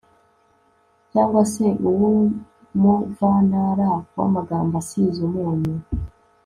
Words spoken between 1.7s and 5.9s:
uw'umuvantara w'amagambo asize umunyu,